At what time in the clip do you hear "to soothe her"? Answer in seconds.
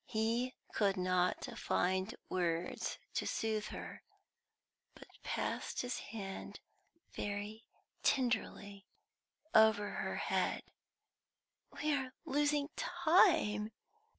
3.13-4.01